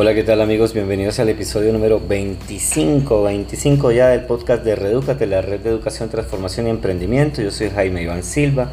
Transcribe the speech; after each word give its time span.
Hola, 0.00 0.14
¿qué 0.14 0.22
tal 0.22 0.40
amigos? 0.40 0.74
Bienvenidos 0.74 1.18
al 1.18 1.28
episodio 1.28 1.72
número 1.72 1.98
25, 1.98 3.24
25 3.24 3.90
ya 3.90 4.10
del 4.10 4.26
podcast 4.26 4.62
de 4.62 4.76
Redúcate, 4.76 5.26
la 5.26 5.42
red 5.42 5.58
de 5.58 5.70
educación, 5.70 6.08
transformación 6.08 6.68
y 6.68 6.70
emprendimiento. 6.70 7.42
Yo 7.42 7.50
soy 7.50 7.68
Jaime 7.70 8.04
Iván 8.04 8.22
Silva, 8.22 8.70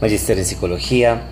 magister 0.00 0.36
en 0.36 0.44
psicología 0.44 1.22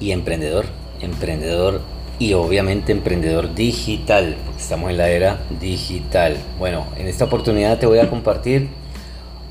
y 0.00 0.10
emprendedor, 0.10 0.64
emprendedor 1.00 1.82
y 2.18 2.32
obviamente 2.32 2.90
emprendedor 2.90 3.54
digital, 3.54 4.34
porque 4.44 4.60
estamos 4.60 4.90
en 4.90 4.98
la 4.98 5.08
era 5.08 5.38
digital. 5.60 6.36
Bueno, 6.58 6.88
en 6.96 7.06
esta 7.06 7.26
oportunidad 7.26 7.78
te 7.78 7.86
voy 7.86 8.00
a 8.00 8.10
compartir 8.10 8.66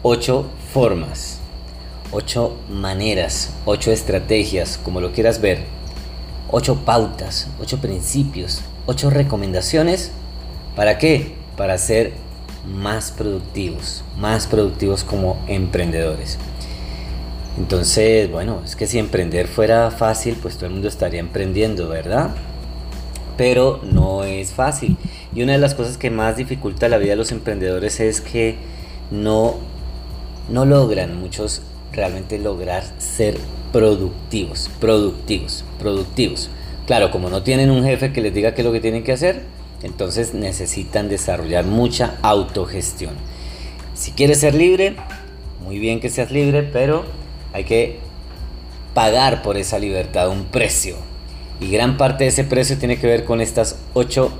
ocho 0.02 0.48
formas, 0.73 1.39
ocho 2.12 2.57
maneras, 2.70 3.53
ocho 3.63 3.94
estrategias, 3.94 4.77
como 4.77 4.99
lo 4.99 5.13
quieras 5.13 5.39
ver, 5.39 5.59
ocho 6.49 6.77
pautas, 6.85 7.48
ocho 7.62 7.80
principios, 7.80 8.62
ocho 8.86 9.09
recomendaciones. 9.09 10.12
¿Para 10.76 10.98
qué? 10.98 11.36
Para 11.58 11.77
ser 11.77 12.13
más 12.67 13.12
productivos, 13.12 14.03
más 14.17 14.48
productivos 14.48 15.03
como 15.03 15.38
emprendedores. 15.48 16.38
Entonces, 17.58 18.30
bueno, 18.30 18.62
es 18.66 18.76
que 18.76 18.86
si 18.86 19.00
emprender 19.00 19.48
fuera 19.48 19.89
fácil, 19.91 20.36
pues 20.41 20.55
todo 20.55 20.66
el 20.66 20.73
mundo 20.73 20.88
estaría 20.88 21.20
emprendiendo, 21.20 21.88
¿verdad? 21.88 22.31
Pero 23.38 23.80
no 23.84 24.23
es 24.23 24.52
fácil. 24.52 24.98
Y 25.34 25.41
una 25.41 25.53
de 25.53 25.59
las 25.59 25.73
cosas 25.73 25.98
que 25.98 26.09
más 26.09 26.36
dificulta 26.36 26.89
la 26.89 26.98
vida 26.98 27.12
de 27.12 27.17
los 27.17 27.31
emprendedores 27.31 28.00
es 28.00 28.20
que 28.20 28.58
no, 29.09 29.55
no 30.50 30.66
logran 30.66 31.20
muchos 31.20 31.62
realmente 31.94 32.39
lograr 32.39 32.84
ser 32.98 33.38
productivos, 33.75 34.71
productivos, 34.79 35.66
productivos. 35.80 36.50
Claro, 36.88 37.11
como 37.11 37.30
no 37.30 37.44
tienen 37.44 37.69
un 37.69 37.83
jefe 37.83 38.13
que 38.13 38.22
les 38.22 38.33
diga 38.33 38.53
qué 38.53 38.61
es 38.61 38.66
lo 38.66 38.72
que 38.72 38.80
tienen 38.80 39.03
que 39.03 39.11
hacer, 39.11 39.41
entonces 39.83 40.33
necesitan 40.33 41.09
desarrollar 41.09 41.66
mucha 41.66 42.16
autogestión. 42.22 43.16
Si 43.94 44.13
quieres 44.13 44.39
ser 44.39 44.55
libre, 44.55 44.95
muy 45.61 45.77
bien 45.77 46.00
que 46.00 46.08
seas 46.08 46.31
libre, 46.31 46.63
pero 46.63 47.03
hay 47.52 47.66
que 47.66 48.00
pagar 48.94 49.41
por 49.41 49.58
esa 49.58 49.78
libertad 49.78 50.30
un 50.30 50.45
precio. 50.45 50.95
Y 51.59 51.69
gran 51.69 51.97
parte 51.97 52.23
de 52.23 52.30
ese 52.30 52.45
precio 52.45 52.78
tiene 52.78 52.97
que 52.97 53.07
ver 53.07 53.25
con 53.25 53.41
estas 53.41 53.75
ocho 53.94 54.31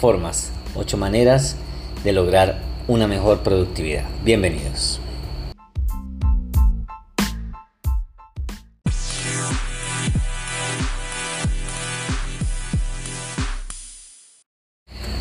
formas, 0.00 0.50
ocho 0.74 0.96
maneras 0.96 1.56
de 2.04 2.12
lograr 2.12 2.62
una 2.86 3.06
mejor 3.06 3.40
productividad. 3.40 4.04
Bienvenidos. 4.24 4.97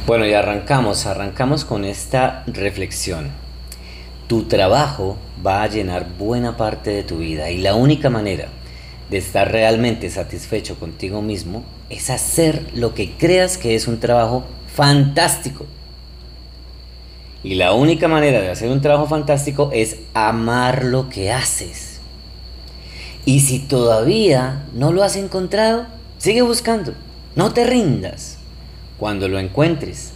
Bueno, 0.07 0.25
y 0.25 0.33
arrancamos, 0.33 1.05
arrancamos 1.05 1.65
con 1.65 1.83
esta 1.83 2.45
reflexión. 2.47 3.29
Tu 4.27 4.43
trabajo 4.43 5.17
va 5.45 5.63
a 5.63 5.67
llenar 5.67 6.07
buena 6.17 6.55
parte 6.55 6.91
de 6.91 7.03
tu 7.03 7.17
vida 7.17 7.51
y 7.51 7.57
la 7.57 7.75
única 7.75 8.09
manera 8.09 8.47
de 9.09 9.17
estar 9.17 9.51
realmente 9.51 10.09
satisfecho 10.09 10.79
contigo 10.79 11.21
mismo 11.21 11.65
es 11.89 12.09
hacer 12.09 12.67
lo 12.73 12.93
que 12.93 13.17
creas 13.17 13.57
que 13.57 13.75
es 13.75 13.89
un 13.89 13.99
trabajo 13.99 14.45
fantástico. 14.73 15.65
Y 17.43 17.55
la 17.55 17.73
única 17.73 18.07
manera 18.07 18.39
de 18.39 18.49
hacer 18.49 18.71
un 18.71 18.79
trabajo 18.79 19.07
fantástico 19.07 19.71
es 19.73 19.97
amar 20.13 20.85
lo 20.85 21.09
que 21.09 21.33
haces. 21.33 21.99
Y 23.25 23.41
si 23.41 23.59
todavía 23.59 24.67
no 24.73 24.93
lo 24.93 25.03
has 25.03 25.17
encontrado, 25.17 25.85
sigue 26.17 26.43
buscando. 26.43 26.93
No 27.35 27.51
te 27.51 27.65
rindas. 27.65 28.36
Cuando 28.99 29.27
lo 29.27 29.39
encuentres, 29.39 30.11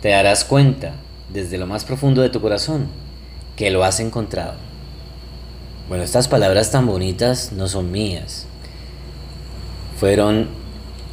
te 0.00 0.10
darás 0.10 0.44
cuenta 0.44 0.92
desde 1.32 1.58
lo 1.58 1.66
más 1.66 1.84
profundo 1.84 2.22
de 2.22 2.30
tu 2.30 2.40
corazón 2.40 2.86
que 3.56 3.70
lo 3.70 3.84
has 3.84 4.00
encontrado. 4.00 4.54
Bueno, 5.88 6.04
estas 6.04 6.28
palabras 6.28 6.70
tan 6.70 6.86
bonitas 6.86 7.52
no 7.52 7.68
son 7.68 7.90
mías. 7.90 8.46
Fueron 9.98 10.48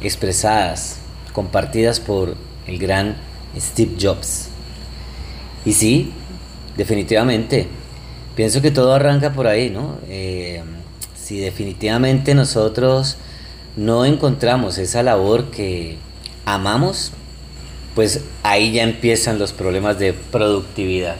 expresadas, 0.00 0.98
compartidas 1.32 1.98
por 2.00 2.36
el 2.66 2.78
gran 2.78 3.16
Steve 3.58 3.96
Jobs. 4.00 4.48
Y 5.64 5.72
sí, 5.72 6.12
definitivamente, 6.76 7.66
pienso 8.34 8.62
que 8.62 8.70
todo 8.70 8.94
arranca 8.94 9.32
por 9.32 9.46
ahí, 9.46 9.70
¿no? 9.70 9.96
Eh, 10.08 10.62
si 11.16 11.38
definitivamente 11.38 12.34
nosotros 12.34 13.16
no 13.76 14.04
encontramos 14.04 14.78
esa 14.78 15.02
labor 15.02 15.50
que 15.50 15.96
amamos, 16.46 17.12
pues 17.94 18.22
ahí 18.42 18.72
ya 18.72 18.84
empiezan 18.84 19.38
los 19.38 19.52
problemas 19.52 19.98
de 19.98 20.14
productividad. 20.14 21.16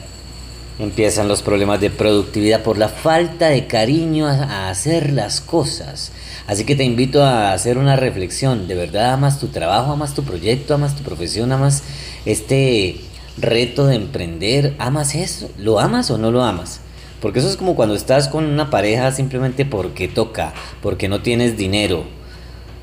Empiezan 0.79 1.27
los 1.27 1.41
problemas 1.41 1.81
de 1.81 1.89
productividad 1.89 2.61
por 2.61 2.77
la 2.77 2.87
falta 2.87 3.49
de 3.49 3.65
cariño 3.65 4.27
a, 4.27 4.69
hacer 4.69 5.11
las 5.11 5.41
cosas. 5.41 6.11
Así 6.45 6.65
que 6.65 6.75
te 6.75 6.83
invito 6.83 7.23
a 7.23 7.51
hacer 7.51 7.77
una 7.77 7.95
reflexión. 7.95 8.67
¿De 8.67 8.75
verdad 8.75 9.13
amas 9.13 9.39
tu 9.39 9.47
trabajo, 9.47 9.91
amas 9.91 10.13
tu 10.13 10.23
proyecto, 10.23 10.75
amas 10.75 10.95
tu 10.95 11.03
profesión, 11.03 11.51
amas 11.51 11.83
este 12.25 12.97
reto 13.37 13.87
de 13.87 13.95
emprender? 13.95 14.75
¿Amas 14.77 15.15
eso? 15.15 15.49
¿Lo 15.57 15.79
amas 15.79 16.11
o 16.11 16.17
no 16.17 16.31
lo 16.31 16.43
amas? 16.43 16.79
Porque 17.21 17.39
eso 17.39 17.49
es 17.49 17.57
como 17.57 17.75
cuando 17.75 17.95
estás 17.95 18.27
con 18.27 18.45
una 18.45 18.69
pareja 18.69 19.11
simplemente 19.11 19.65
porque 19.65 20.07
toca, 20.07 20.53
porque 20.83 21.09
no 21.09 21.21
tienes 21.23 21.57
dinero, 21.57 22.03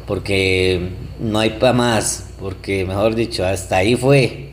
porque 0.09 0.91
no 1.25 1.39
hay 1.39 1.51
para 1.51 1.73
más, 1.73 2.27
porque 2.39 2.85
mejor 2.85 3.15
dicho, 3.15 3.45
hasta 3.47 3.79
ahí 3.79 3.97
fue, 3.97 4.53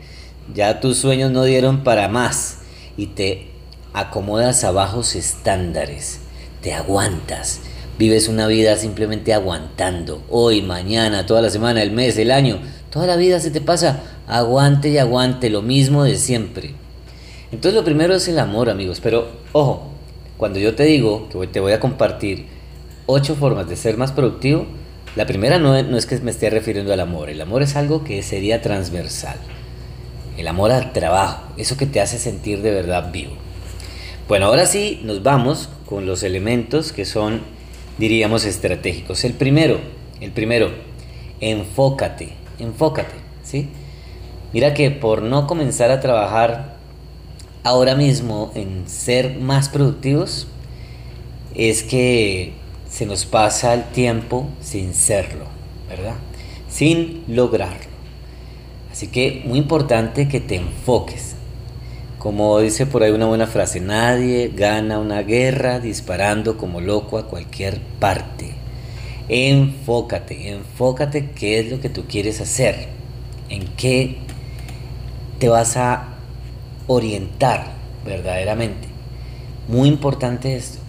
ya 0.54 0.80
tus 0.80 0.96
sueños 0.98 1.30
no 1.30 1.44
dieron 1.44 1.84
para 1.84 2.08
más 2.08 2.60
y 2.96 3.06
te 3.06 3.48
acomodas 3.92 4.64
a 4.64 4.70
bajos 4.70 5.14
estándares, 5.14 6.20
te 6.62 6.72
aguantas, 6.72 7.60
vives 7.98 8.28
una 8.28 8.46
vida 8.46 8.76
simplemente 8.76 9.34
aguantando, 9.34 10.22
hoy, 10.30 10.62
mañana, 10.62 11.26
toda 11.26 11.42
la 11.42 11.50
semana, 11.50 11.82
el 11.82 11.92
mes, 11.92 12.16
el 12.16 12.30
año, 12.30 12.58
toda 12.90 13.06
la 13.06 13.16
vida 13.16 13.38
se 13.38 13.50
te 13.50 13.60
pasa, 13.60 14.02
aguante 14.26 14.88
y 14.88 14.98
aguante, 14.98 15.50
lo 15.50 15.62
mismo 15.62 16.04
de 16.04 16.16
siempre. 16.16 16.74
Entonces 17.52 17.74
lo 17.74 17.84
primero 17.84 18.14
es 18.14 18.26
el 18.28 18.38
amor, 18.38 18.70
amigos, 18.70 19.00
pero 19.02 19.28
ojo, 19.52 19.90
cuando 20.38 20.58
yo 20.58 20.74
te 20.74 20.84
digo 20.84 21.28
que 21.28 21.46
te 21.46 21.60
voy 21.60 21.72
a 21.72 21.80
compartir 21.80 22.46
ocho 23.04 23.34
formas 23.34 23.68
de 23.68 23.76
ser 23.76 23.98
más 23.98 24.10
productivo, 24.12 24.66
la 25.14 25.26
primera 25.26 25.58
no, 25.58 25.76
es 25.76 26.06
que 26.06 26.18
me 26.20 26.30
esté 26.30 26.48
refiriendo 26.48 26.92
al 26.92 27.00
amor, 27.00 27.28
el 27.28 27.40
amor 27.40 27.62
es 27.62 27.76
algo 27.76 28.02
que 28.04 28.22
sería 28.22 28.62
transversal. 28.62 29.36
El 30.38 30.48
amor 30.48 30.70
al 30.72 30.92
trabajo, 30.92 31.42
eso 31.58 31.76
que 31.76 31.84
te 31.84 32.00
hace 32.00 32.18
sentir 32.18 32.62
de 32.62 32.70
verdad 32.70 33.12
vivo. 33.12 33.32
Bueno, 34.26 34.46
ahora 34.46 34.64
sí 34.64 35.00
nos 35.04 35.22
vamos 35.22 35.68
con 35.84 36.06
los 36.06 36.22
elementos 36.22 36.92
que 36.92 37.04
son, 37.04 37.42
diríamos, 37.98 38.46
estratégicos. 38.46 39.24
El 39.24 39.34
primero, 39.34 39.78
el 40.22 40.30
primero, 40.30 40.70
enfócate, 41.40 42.30
enfócate, 42.58 43.14
¿sí? 43.44 43.68
Mira 44.54 44.72
que 44.72 44.90
por 44.90 45.20
no 45.20 45.46
comenzar 45.46 45.90
a 45.90 46.00
trabajar 46.00 46.76
ahora 47.62 47.94
mismo 47.94 48.50
en 48.54 48.88
ser 48.88 49.36
más 49.38 49.68
productivos, 49.68 50.46
es 51.54 51.82
que 51.82 52.54
se 52.92 53.06
nos 53.06 53.24
pasa 53.24 53.72
el 53.72 53.84
tiempo 53.84 54.46
sin 54.60 54.92
serlo, 54.92 55.46
¿verdad? 55.88 56.16
Sin 56.68 57.24
lograrlo. 57.26 57.90
Así 58.92 59.06
que 59.06 59.42
muy 59.46 59.58
importante 59.58 60.28
que 60.28 60.40
te 60.40 60.56
enfoques. 60.56 61.36
Como 62.18 62.60
dice 62.60 62.84
por 62.84 63.02
ahí 63.02 63.10
una 63.10 63.24
buena 63.24 63.46
frase, 63.46 63.80
nadie 63.80 64.52
gana 64.54 64.98
una 64.98 65.22
guerra 65.22 65.80
disparando 65.80 66.58
como 66.58 66.82
loco 66.82 67.16
a 67.16 67.28
cualquier 67.28 67.80
parte. 67.98 68.52
Enfócate, 69.26 70.50
enfócate 70.50 71.30
qué 71.30 71.60
es 71.60 71.70
lo 71.70 71.80
que 71.80 71.88
tú 71.88 72.04
quieres 72.06 72.42
hacer, 72.42 72.88
en 73.48 73.68
qué 73.68 74.18
te 75.38 75.48
vas 75.48 75.78
a 75.78 76.08
orientar 76.88 77.72
verdaderamente. 78.04 78.88
Muy 79.66 79.88
importante 79.88 80.56
esto. 80.56 80.81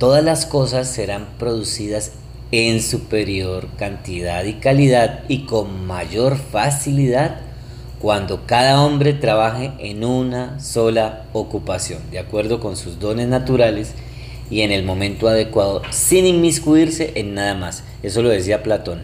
Todas 0.00 0.24
las 0.24 0.46
cosas 0.46 0.88
serán 0.88 1.26
producidas 1.38 2.12
en 2.52 2.80
superior 2.80 3.68
cantidad 3.76 4.42
y 4.44 4.54
calidad 4.54 5.24
y 5.28 5.44
con 5.44 5.86
mayor 5.86 6.38
facilidad 6.38 7.42
cuando 8.00 8.46
cada 8.46 8.80
hombre 8.82 9.12
trabaje 9.12 9.72
en 9.78 10.02
una 10.02 10.58
sola 10.58 11.26
ocupación, 11.34 11.98
de 12.10 12.18
acuerdo 12.18 12.60
con 12.60 12.78
sus 12.78 12.98
dones 12.98 13.28
naturales 13.28 13.92
y 14.48 14.62
en 14.62 14.72
el 14.72 14.84
momento 14.84 15.28
adecuado, 15.28 15.82
sin 15.90 16.24
inmiscuirse 16.24 17.12
en 17.16 17.34
nada 17.34 17.54
más. 17.54 17.84
Eso 18.02 18.22
lo 18.22 18.30
decía 18.30 18.62
Platón. 18.62 19.02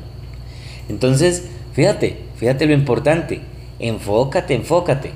Entonces, 0.88 1.44
fíjate, 1.74 2.20
fíjate 2.36 2.64
lo 2.64 2.72
importante. 2.72 3.42
Enfócate, 3.80 4.54
enfócate. 4.54 5.10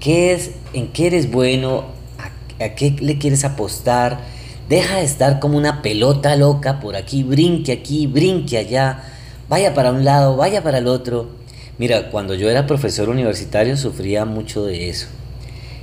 ¿Qué 0.00 0.32
es, 0.32 0.50
¿En 0.72 0.88
qué 0.88 1.06
eres 1.06 1.30
bueno? 1.30 1.84
¿A, 2.18 2.64
a 2.64 2.74
qué 2.74 2.90
le 2.98 3.18
quieres 3.18 3.44
apostar? 3.44 4.33
Deja 4.68 4.96
de 4.96 5.04
estar 5.04 5.40
como 5.40 5.58
una 5.58 5.82
pelota 5.82 6.36
loca 6.36 6.80
por 6.80 6.96
aquí, 6.96 7.22
brinque 7.22 7.72
aquí, 7.72 8.06
brinque 8.06 8.56
allá, 8.56 9.04
vaya 9.48 9.74
para 9.74 9.92
un 9.92 10.04
lado, 10.04 10.36
vaya 10.36 10.62
para 10.62 10.78
el 10.78 10.86
otro. 10.86 11.28
Mira, 11.76 12.10
cuando 12.10 12.34
yo 12.34 12.48
era 12.48 12.66
profesor 12.66 13.08
universitario 13.08 13.76
sufría 13.76 14.24
mucho 14.24 14.64
de 14.64 14.88
eso. 14.88 15.08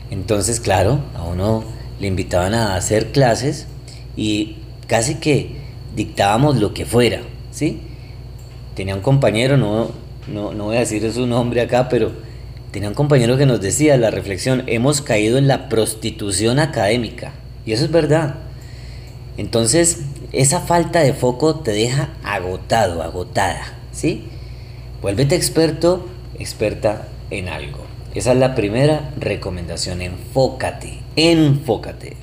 Entonces, 0.09 0.59
claro, 0.59 0.99
a 1.15 1.23
uno 1.23 1.63
le 1.99 2.07
invitaban 2.07 2.53
a 2.53 2.75
hacer 2.75 3.11
clases 3.11 3.67
y 4.17 4.57
casi 4.87 5.15
que 5.15 5.57
dictábamos 5.95 6.57
lo 6.57 6.73
que 6.73 6.85
fuera, 6.85 7.21
¿sí? 7.51 7.81
Tenía 8.75 8.95
un 8.95 9.01
compañero, 9.01 9.57
no, 9.57 9.91
no, 10.27 10.53
no 10.53 10.65
voy 10.65 10.77
a 10.77 10.79
decir 10.79 11.11
su 11.13 11.27
nombre 11.27 11.61
acá, 11.61 11.87
pero 11.87 12.11
tenía 12.71 12.89
un 12.89 12.95
compañero 12.95 13.37
que 13.37 13.45
nos 13.45 13.61
decía 13.61 13.95
la 13.97 14.09
reflexión, 14.09 14.63
hemos 14.67 15.01
caído 15.01 15.37
en 15.37 15.47
la 15.47 15.69
prostitución 15.69 16.57
académica. 16.57 17.33
Y 17.65 17.73
eso 17.73 17.85
es 17.85 17.91
verdad. 17.91 18.35
Entonces, 19.41 20.01
esa 20.33 20.59
falta 20.59 20.99
de 20.99 21.13
foco 21.13 21.61
te 21.61 21.71
deja 21.71 22.09
agotado, 22.23 23.01
agotada, 23.01 23.73
¿sí? 23.91 24.27
Vuélvete 25.01 25.33
experto, 25.33 26.05
experta 26.37 27.07
en 27.31 27.49
algo. 27.49 27.79
Esa 28.13 28.33
es 28.33 28.37
la 28.37 28.53
primera 28.53 29.09
recomendación, 29.17 30.03
enfócate, 30.03 30.99
enfócate. 31.15 32.17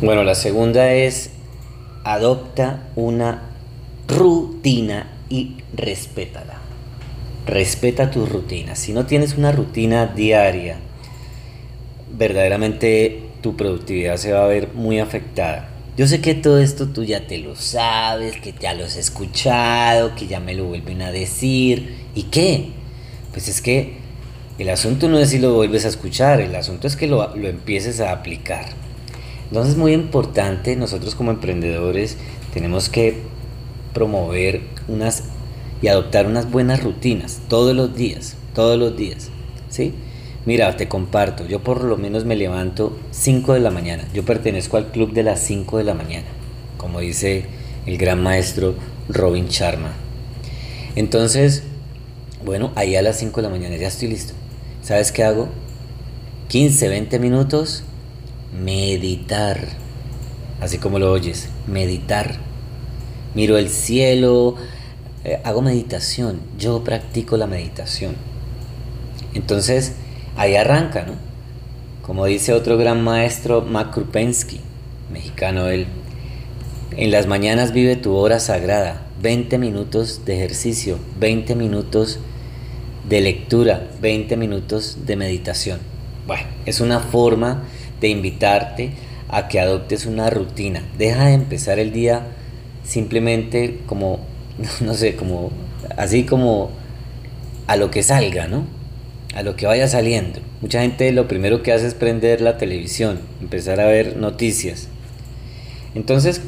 Bueno, 0.00 0.24
la 0.24 0.34
segunda 0.34 0.90
es 0.94 1.32
adopta 2.04 2.84
una 2.96 3.50
rutina 4.08 5.10
y 5.28 5.58
respétala. 5.74 6.54
Respeta 7.44 8.10
tus 8.10 8.30
rutinas. 8.30 8.78
Si 8.78 8.94
no 8.94 9.04
tienes 9.04 9.36
una 9.36 9.52
rutina 9.52 10.06
diaria, 10.06 10.78
verdaderamente 12.18 13.22
tu 13.40 13.56
productividad 13.56 14.16
se 14.16 14.32
va 14.32 14.44
a 14.44 14.48
ver 14.48 14.70
muy 14.74 14.98
afectada. 14.98 15.70
Yo 15.96 16.06
sé 16.06 16.20
que 16.20 16.34
todo 16.34 16.58
esto 16.58 16.88
tú 16.88 17.04
ya 17.04 17.26
te 17.26 17.38
lo 17.38 17.56
sabes, 17.56 18.36
que 18.40 18.52
ya 18.58 18.74
lo 18.74 18.84
has 18.84 18.96
escuchado, 18.96 20.14
que 20.14 20.26
ya 20.26 20.40
me 20.40 20.54
lo 20.54 20.64
vuelven 20.64 21.02
a 21.02 21.10
decir. 21.10 21.96
¿Y 22.14 22.24
qué? 22.24 22.70
Pues 23.32 23.48
es 23.48 23.60
que 23.60 23.96
el 24.58 24.68
asunto 24.68 25.08
no 25.08 25.18
es 25.18 25.30
si 25.30 25.38
lo 25.38 25.54
vuelves 25.54 25.84
a 25.84 25.88
escuchar, 25.88 26.40
el 26.40 26.54
asunto 26.54 26.86
es 26.86 26.96
que 26.96 27.06
lo, 27.06 27.34
lo 27.36 27.48
empieces 27.48 28.00
a 28.00 28.12
aplicar. 28.12 28.66
Entonces 29.48 29.72
es 29.74 29.78
muy 29.78 29.92
importante, 29.92 30.76
nosotros 30.76 31.14
como 31.14 31.30
emprendedores 31.30 32.16
tenemos 32.52 32.88
que 32.88 33.22
promover 33.94 34.60
unas 34.88 35.24
y 35.80 35.88
adoptar 35.88 36.26
unas 36.26 36.50
buenas 36.50 36.82
rutinas 36.82 37.40
todos 37.48 37.74
los 37.74 37.94
días, 37.94 38.36
todos 38.54 38.78
los 38.78 38.96
días, 38.96 39.30
¿sí? 39.68 39.94
Mira, 40.48 40.78
te 40.78 40.88
comparto, 40.88 41.46
yo 41.46 41.62
por 41.62 41.84
lo 41.84 41.98
menos 41.98 42.24
me 42.24 42.34
levanto 42.34 42.96
5 43.10 43.52
de 43.52 43.60
la 43.60 43.70
mañana. 43.70 44.08
Yo 44.14 44.24
pertenezco 44.24 44.78
al 44.78 44.90
club 44.90 45.12
de 45.12 45.22
las 45.22 45.40
5 45.40 45.76
de 45.76 45.84
la 45.84 45.92
mañana, 45.92 46.24
como 46.78 47.00
dice 47.00 47.44
el 47.84 47.98
gran 47.98 48.22
maestro 48.22 48.74
Robin 49.10 49.48
Sharma. 49.48 49.92
Entonces, 50.96 51.64
bueno, 52.46 52.72
ahí 52.76 52.96
a 52.96 53.02
las 53.02 53.18
5 53.18 53.42
de 53.42 53.46
la 53.46 53.50
mañana 53.50 53.76
ya 53.76 53.88
estoy 53.88 54.08
listo. 54.08 54.32
¿Sabes 54.82 55.12
qué 55.12 55.22
hago? 55.22 55.48
15, 56.48 56.88
20 56.88 57.18
minutos 57.18 57.82
meditar, 58.58 59.68
así 60.62 60.78
como 60.78 60.98
lo 60.98 61.12
oyes, 61.12 61.50
meditar. 61.66 62.36
Miro 63.34 63.58
el 63.58 63.68
cielo, 63.68 64.54
eh, 65.24 65.42
hago 65.44 65.60
meditación, 65.60 66.40
yo 66.58 66.82
practico 66.84 67.36
la 67.36 67.46
meditación. 67.46 68.14
Entonces, 69.34 69.92
ahí 70.38 70.54
arranca, 70.56 71.02
¿no? 71.02 71.14
Como 72.02 72.24
dice 72.24 72.54
otro 72.54 72.78
gran 72.78 73.02
maestro, 73.02 73.60
Mac 73.60 73.98
mexicano 75.12 75.68
él, 75.68 75.86
en 76.96 77.10
las 77.10 77.26
mañanas 77.26 77.72
vive 77.72 77.96
tu 77.96 78.14
hora 78.14 78.40
sagrada, 78.40 79.02
20 79.20 79.58
minutos 79.58 80.24
de 80.24 80.36
ejercicio, 80.36 80.98
20 81.18 81.54
minutos 81.54 82.20
de 83.08 83.20
lectura, 83.20 83.88
20 84.00 84.36
minutos 84.36 84.98
de 85.06 85.16
meditación. 85.16 85.80
Bueno, 86.26 86.44
es 86.66 86.80
una 86.80 87.00
forma 87.00 87.64
de 88.00 88.08
invitarte 88.08 88.92
a 89.28 89.48
que 89.48 89.60
adoptes 89.60 90.06
una 90.06 90.30
rutina. 90.30 90.82
Deja 90.96 91.26
de 91.26 91.34
empezar 91.34 91.78
el 91.78 91.92
día 91.92 92.22
simplemente 92.84 93.80
como, 93.86 94.20
no 94.80 94.94
sé, 94.94 95.16
como 95.16 95.50
así 95.96 96.24
como 96.24 96.70
a 97.66 97.76
lo 97.76 97.90
que 97.90 98.02
salga, 98.02 98.46
¿no? 98.46 98.77
A 99.34 99.42
lo 99.42 99.56
que 99.56 99.66
vaya 99.66 99.88
saliendo. 99.88 100.40
Mucha 100.60 100.80
gente 100.80 101.12
lo 101.12 101.28
primero 101.28 101.62
que 101.62 101.72
hace 101.72 101.86
es 101.86 101.94
prender 101.94 102.40
la 102.40 102.58
televisión, 102.58 103.20
empezar 103.40 103.80
a 103.80 103.86
ver 103.86 104.16
noticias. 104.16 104.88
Entonces, 105.94 106.42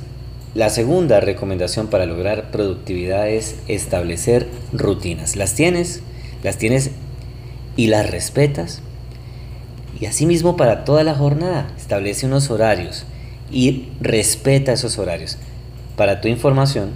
la 0.55 0.69
segunda 0.69 1.21
recomendación 1.21 1.89
para 1.89 2.07
lograr 2.07 2.51
productividad 2.51 3.29
es 3.29 3.57
establecer 3.69 4.49
rutinas. 4.73 5.37
¿Las 5.37 5.55
tienes? 5.55 6.03
¿Las 6.43 6.59
tienes 6.59 6.91
y 7.77 7.87
las 7.87 8.11
respetas? 8.11 8.83
Y 10.01 10.07
asimismo 10.07 10.57
para 10.57 10.85
toda 10.85 11.05
la 11.05 11.15
jornada, 11.15 11.73
establece 11.77 12.27
unos 12.27 12.51
horarios 12.51 13.05
y 13.51 13.91
respeta 14.01 14.73
esos 14.73 14.99
horarios. 14.99 15.39
Para 15.97 16.21
tu 16.21 16.29
información, 16.29 16.91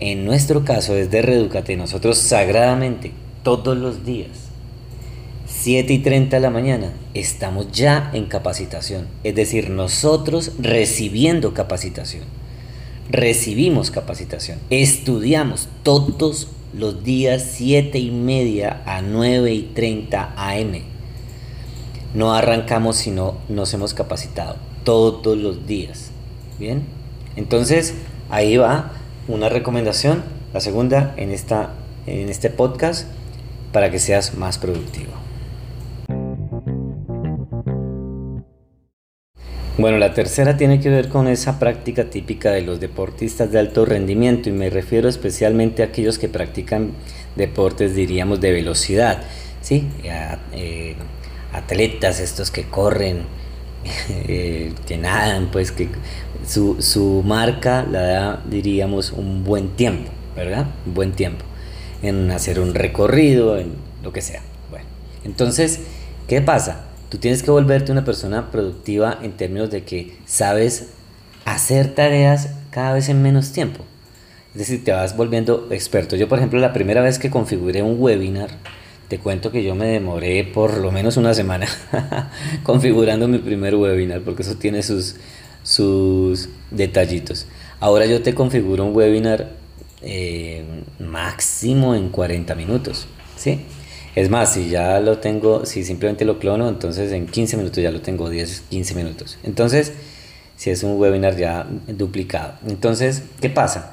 en 0.00 0.24
nuestro 0.24 0.64
caso 0.64 0.94
desde 0.94 1.22
Reducate, 1.22 1.76
nosotros 1.76 2.18
sagradamente 2.18 3.12
todos 3.42 3.76
los 3.76 4.04
días, 4.04 4.45
7 5.66 5.92
y 5.94 5.98
30 5.98 6.36
de 6.36 6.40
la 6.40 6.50
mañana, 6.50 6.92
estamos 7.12 7.72
ya 7.72 8.12
en 8.14 8.26
capacitación. 8.26 9.08
Es 9.24 9.34
decir, 9.34 9.68
nosotros 9.68 10.52
recibiendo 10.60 11.54
capacitación. 11.54 12.22
Recibimos 13.10 13.90
capacitación. 13.90 14.60
Estudiamos 14.70 15.68
todos 15.82 16.46
los 16.72 17.02
días 17.02 17.44
7 17.56 17.98
y 17.98 18.12
media 18.12 18.84
a 18.86 19.02
9 19.02 19.52
y 19.52 19.62
30 19.74 20.34
am 20.36 20.72
no 22.14 22.32
arrancamos 22.32 22.94
si 22.94 23.10
no 23.10 23.34
nos 23.48 23.74
hemos 23.74 23.92
capacitado 23.92 24.58
todos 24.84 25.36
los 25.36 25.66
días. 25.66 26.12
Bien, 26.60 26.84
entonces 27.34 27.94
ahí 28.30 28.56
va 28.56 28.92
una 29.26 29.48
recomendación, 29.48 30.22
la 30.54 30.60
segunda 30.60 31.12
en, 31.16 31.32
esta, 31.32 31.70
en 32.06 32.28
este 32.28 32.50
podcast, 32.50 33.08
para 33.72 33.90
que 33.90 33.98
seas 33.98 34.34
más 34.36 34.58
productivo. 34.58 35.25
Bueno, 39.78 39.98
la 39.98 40.14
tercera 40.14 40.56
tiene 40.56 40.80
que 40.80 40.88
ver 40.88 41.10
con 41.10 41.28
esa 41.28 41.58
práctica 41.58 42.04
típica 42.04 42.50
de 42.50 42.62
los 42.62 42.80
deportistas 42.80 43.52
de 43.52 43.58
alto 43.58 43.84
rendimiento 43.84 44.48
y 44.48 44.52
me 44.52 44.70
refiero 44.70 45.06
especialmente 45.06 45.82
a 45.82 45.86
aquellos 45.86 46.18
que 46.18 46.30
practican 46.30 46.92
deportes, 47.36 47.94
diríamos, 47.94 48.40
de 48.40 48.52
velocidad. 48.52 49.22
¿sí? 49.60 49.86
Eh, 50.54 50.94
atletas, 51.52 52.20
estos 52.20 52.50
que 52.50 52.64
corren, 52.64 53.24
eh, 54.28 54.72
que 54.86 54.96
nadan, 54.96 55.50
pues 55.50 55.72
que 55.72 55.90
su, 56.46 56.80
su, 56.80 57.22
marca 57.22 57.84
la 57.84 58.00
da, 58.00 58.42
diríamos, 58.48 59.12
un 59.12 59.44
buen 59.44 59.68
tiempo, 59.76 60.10
¿verdad? 60.34 60.68
Un 60.86 60.94
buen 60.94 61.12
tiempo 61.12 61.44
en 62.02 62.30
hacer 62.30 62.60
un 62.60 62.74
recorrido, 62.74 63.58
en 63.58 63.74
lo 64.02 64.10
que 64.10 64.22
sea. 64.22 64.40
Bueno, 64.70 64.86
entonces, 65.24 65.80
¿qué 66.28 66.40
pasa? 66.40 66.85
Tú 67.08 67.18
tienes 67.18 67.42
que 67.42 67.50
volverte 67.50 67.92
una 67.92 68.04
persona 68.04 68.50
productiva 68.50 69.18
en 69.22 69.32
términos 69.32 69.70
de 69.70 69.84
que 69.84 70.16
sabes 70.26 70.88
hacer 71.44 71.94
tareas 71.94 72.50
cada 72.70 72.92
vez 72.92 73.08
en 73.08 73.22
menos 73.22 73.52
tiempo. 73.52 73.84
Es 74.52 74.60
decir, 74.60 74.84
te 74.84 74.92
vas 74.92 75.16
volviendo 75.16 75.68
experto. 75.70 76.16
Yo, 76.16 76.28
por 76.28 76.38
ejemplo, 76.38 76.58
la 76.58 76.72
primera 76.72 77.02
vez 77.02 77.18
que 77.18 77.30
configuré 77.30 77.82
un 77.82 77.96
webinar, 78.00 78.50
te 79.08 79.18
cuento 79.18 79.52
que 79.52 79.62
yo 79.62 79.74
me 79.74 79.86
demoré 79.86 80.44
por 80.44 80.78
lo 80.78 80.90
menos 80.90 81.16
una 81.16 81.34
semana 81.34 81.68
configurando 82.64 83.28
mi 83.28 83.38
primer 83.38 83.76
webinar, 83.76 84.22
porque 84.22 84.42
eso 84.42 84.56
tiene 84.56 84.82
sus, 84.82 85.16
sus 85.62 86.48
detallitos. 86.70 87.46
Ahora 87.78 88.06
yo 88.06 88.22
te 88.22 88.34
configuro 88.34 88.84
un 88.84 88.96
webinar 88.96 89.50
eh, 90.02 90.64
máximo 90.98 91.94
en 91.94 92.08
40 92.08 92.54
minutos, 92.54 93.06
¿sí? 93.36 93.60
Es 94.16 94.30
más, 94.30 94.54
si 94.54 94.70
ya 94.70 94.98
lo 94.98 95.18
tengo, 95.18 95.66
si 95.66 95.84
simplemente 95.84 96.24
lo 96.24 96.38
clono, 96.38 96.70
entonces 96.70 97.12
en 97.12 97.26
15 97.26 97.58
minutos 97.58 97.82
ya 97.82 97.90
lo 97.90 98.00
tengo, 98.00 98.30
10, 98.30 98.64
15 98.70 98.94
minutos. 98.94 99.38
Entonces, 99.42 99.92
si 100.56 100.70
es 100.70 100.82
un 100.82 100.98
webinar 100.98 101.36
ya 101.36 101.66
duplicado. 101.86 102.54
Entonces, 102.66 103.22
¿qué 103.42 103.50
pasa? 103.50 103.92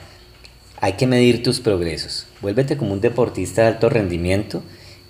Hay 0.80 0.94
que 0.94 1.08
medir 1.08 1.44
tus 1.44 1.60
progresos. 1.60 2.26
Vuélvete 2.42 2.78
como 2.78 2.94
un 2.94 3.02
deportista 3.02 3.64
de 3.64 3.68
alto 3.68 3.90
rendimiento 3.90 4.64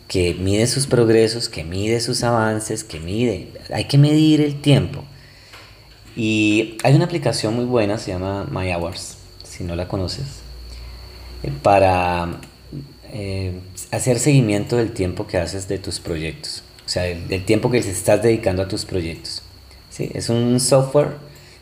que 0.08 0.34
mide 0.34 0.66
sus 0.66 0.88
progresos, 0.88 1.48
que 1.48 1.64
mide 1.64 2.00
sus 2.00 2.24
avances, 2.24 2.84
que 2.84 3.00
mide, 3.00 3.50
hay 3.72 3.86
que 3.86 4.00
medir 4.00 4.42
el 4.42 4.62
tiempo. 4.62 5.04
Y 6.16 6.78
hay 6.84 6.96
una 6.96 7.06
aplicación 7.06 7.56
muy 7.56 7.66
buena, 7.66 8.00
se 8.00 8.12
llama 8.12 8.48
My 8.52 8.74
Hours, 8.74 9.18
si 9.44 9.64
no 9.64 9.76
la 9.76 9.88
conoces, 9.88 10.26
eh, 11.44 11.52
para 11.62 12.40
eh, 13.12 13.60
hacer 13.96 14.20
seguimiento 14.20 14.78
del 14.78 14.92
tiempo 14.92 15.28
que 15.28 15.38
haces 15.38 15.68
de 15.68 15.78
tus 15.78 16.00
proyectos, 16.00 16.64
o 16.86 16.90
sea, 16.90 17.04
del, 17.04 17.46
tiempo 17.46 17.70
que 17.70 17.78
estás 17.78 18.24
dedicando 18.24 18.64
a 18.64 18.68
tus 18.68 18.86
proyectos. 18.86 19.44
¿sí? 19.90 20.10
Es 20.14 20.30
un 20.30 20.60
software 20.60 21.12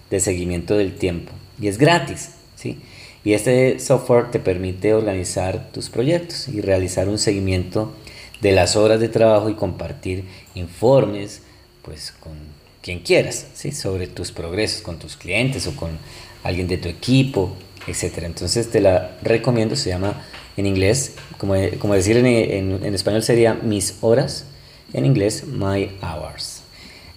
de 0.09 0.19
seguimiento 0.19 0.77
del 0.77 0.95
tiempo 0.95 1.33
y 1.59 1.67
es 1.67 1.77
gratis, 1.77 2.31
¿sí? 2.55 2.79
Y 3.23 3.33
este 3.33 3.79
software 3.79 4.31
te 4.31 4.39
permite 4.39 4.93
organizar 4.95 5.71
tus 5.71 5.89
proyectos 5.89 6.47
y 6.47 6.61
realizar 6.61 7.07
un 7.07 7.19
seguimiento 7.19 7.93
de 8.41 8.51
las 8.51 8.75
horas 8.75 8.99
de 8.99 9.09
trabajo 9.09 9.49
y 9.49 9.53
compartir 9.53 10.23
informes 10.55 11.43
pues 11.83 12.11
con 12.19 12.33
quien 12.81 12.99
quieras, 13.01 13.45
¿sí? 13.53 13.71
sobre 13.71 14.07
tus 14.07 14.31
progresos, 14.31 14.81
con 14.81 14.97
tus 14.97 15.17
clientes 15.17 15.67
o 15.67 15.75
con 15.75 15.99
alguien 16.43 16.67
de 16.67 16.77
tu 16.77 16.89
equipo, 16.89 17.55
etc. 17.85 18.23
Entonces 18.23 18.71
te 18.71 18.81
la 18.81 19.17
recomiendo, 19.21 19.75
se 19.75 19.89
llama 19.89 20.23
en 20.57 20.65
inglés, 20.65 21.15
como, 21.37 21.55
como 21.79 21.93
decir 21.93 22.17
en, 22.17 22.25
en, 22.25 22.85
en 22.85 22.93
español 22.93 23.23
sería 23.23 23.53
mis 23.53 23.97
horas, 24.01 24.45
en 24.93 25.05
inglés 25.05 25.45
my 25.47 25.97
hours. 26.01 26.63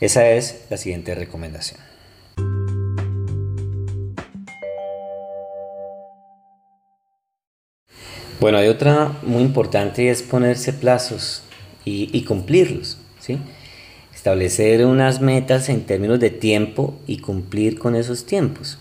Esa 0.01 0.29
es 0.31 0.65
la 0.71 0.77
siguiente 0.77 1.15
recomendación. 1.15 1.81
Bueno, 8.45 8.59
hay 8.59 8.69
otra 8.69 9.17
muy 9.23 9.43
importante 9.43 10.03
y 10.03 10.09
es 10.09 10.23
ponerse 10.23 10.75
plazos 10.75 11.43
y, 11.87 12.23
cumplirlos, 12.25 12.99
¿sí? 13.19 13.39
Establecer 14.15 14.85
unas 14.85 15.23
metas 15.23 15.71
en 15.71 15.83
términos 15.85 16.21
de 16.21 16.29
tiempo 16.29 16.95
y 17.07 17.21
cumplir 17.21 17.79
con 17.79 17.95
esos 17.95 18.27
tiempos. 18.27 18.79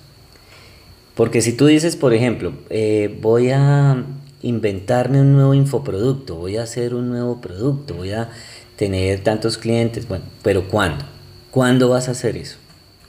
Porque 1.15 1.41
si 1.41 1.53
tú 1.53 1.67
dices, 1.67 1.95
por 1.95 2.13
ejemplo, 2.13 2.53
eh, 2.69 3.17
voy 3.22 3.51
a 3.51 4.03
inventarme 4.43 5.21
un 5.21 5.33
nuevo 5.33 5.53
infoproducto, 5.55 6.35
voy 6.35 6.57
a 6.57 6.63
hacer 6.63 6.93
un 6.93 7.09
nuevo 7.09 7.41
producto, 7.41 7.95
voy 7.95 8.12
a 8.12 8.29
tener 8.75 9.23
tantos 9.23 9.57
clientes, 9.57 10.07
bueno, 10.07 10.25
pero 10.43 10.67
¿cuándo? 10.67 11.05
¿Cuándo 11.50 11.89
vas 11.89 12.07
a 12.09 12.12
hacer 12.12 12.38
eso? 12.38 12.57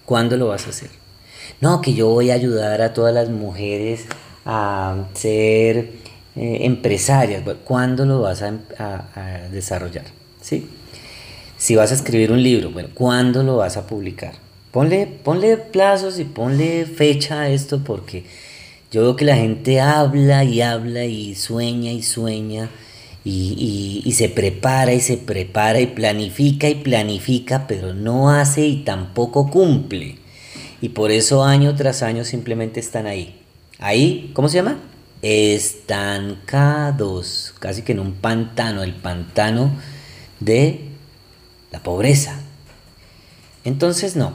¿Cuándo 0.04 0.36
lo 0.36 0.48
vas 0.48 0.66
a 0.66 0.70
hacer? 0.70 0.90
No, 1.60 1.80
que 1.80 1.94
yo 1.94 2.08
voy 2.08 2.30
a 2.30 2.34
ayudar 2.34 2.82
a 2.82 2.92
todas 2.92 3.12
las 3.12 3.28
mujeres 3.28 4.06
a 4.44 5.06
ser 5.14 5.76
eh, 6.36 6.58
empresarias. 6.60 7.42
¿Cuándo 7.64 8.04
lo 8.04 8.20
vas 8.20 8.42
a, 8.42 9.48
desarrollar? 9.50 10.04
¿Sí? 10.40 10.68
Si 11.56 11.74
vas 11.74 11.90
a 11.90 11.94
escribir 11.94 12.32
un 12.32 12.42
libro, 12.42 12.70
bueno, 12.70 12.90
¿cuándo 12.94 13.42
lo 13.42 13.56
vas 13.56 13.76
a 13.76 13.86
publicar? 13.86 14.34
Ponle, 14.70 15.06
ponle 15.06 15.56
plazos 15.56 16.18
y 16.18 16.24
ponle 16.24 16.84
fecha 16.84 17.42
a 17.42 17.48
esto 17.48 17.82
porque 17.82 18.24
yo 18.94 19.02
veo 19.02 19.16
que 19.16 19.24
la 19.24 19.34
gente 19.34 19.80
habla 19.80 20.44
y 20.44 20.60
habla 20.60 21.04
y 21.04 21.34
sueña 21.34 21.90
y 21.90 22.04
sueña 22.04 22.70
y, 23.24 24.08
se 24.14 24.28
prepara 24.28 24.92
y 24.92 25.00
se 25.00 25.16
prepara 25.16 25.80
y 25.80 25.88
planifica 25.88 26.68
y 26.68 26.76
planifica, 26.76 27.66
pero 27.66 27.92
no 27.92 28.30
hace 28.30 28.68
y 28.68 28.84
tampoco 28.84 29.50
cumple. 29.50 30.18
Y 30.80 30.90
por 30.90 31.10
eso 31.10 31.42
año 31.42 31.74
tras 31.74 32.04
año 32.04 32.24
simplemente 32.24 32.78
están 32.78 33.08
ahí. 33.08 33.34
Ahí, 33.80 34.30
¿cómo 34.32 34.48
se 34.48 34.58
llama? 34.58 34.78
estancados, 35.22 35.92
casi 37.58 37.82
que 37.82 37.90
en 37.92 37.98
un 37.98 38.12
pantano, 38.12 38.84
el 38.84 38.94
pantano 38.94 39.72
de 40.38 40.82
la 41.72 41.82
pobreza. 41.82 42.38
Entonces 43.64 44.14
no, 44.14 44.34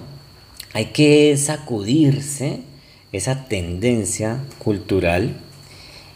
hay 0.73 0.87
que 0.87 1.37
sacudirse 1.37 2.67
esa 3.11 3.45
tendencia 3.45 4.39
cultural 4.59 5.35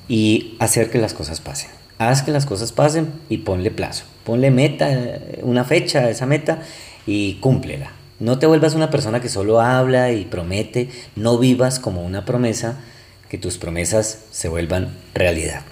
y 0.08 0.56
hacer 0.60 0.90
que 0.90 1.00
las 1.00 1.14
cosas 1.14 1.42
pasen. 1.42 1.72
Haz 1.98 2.22
que 2.22 2.32
las 2.32 2.46
cosas 2.46 2.72
pasen 2.72 3.12
y 3.30 3.40
ponle 3.40 3.72
plazo. 3.72 4.06
Ponle 4.26 4.52
meta, 4.52 4.90
una 5.42 5.64
fecha 5.64 6.00
a 6.00 6.10
esa 6.10 6.26
meta 6.26 6.64
y 7.06 7.36
cúmplela. 7.36 7.92
No 8.20 8.40
te 8.40 8.46
vuelvas 8.46 8.76
una 8.76 8.90
persona 8.90 9.22
que 9.22 9.30
solo 9.30 9.60
habla 9.60 10.12
y 10.12 10.26
promete, 10.26 10.90
no 11.16 11.38
vivas 11.38 11.80
como 11.80 12.04
una 12.04 12.26
promesa, 12.26 12.80
que 13.30 13.38
tus 13.38 13.58
promesas 13.58 14.26
se 14.32 14.48
vuelvan 14.48 14.96
realidad. 15.14 15.64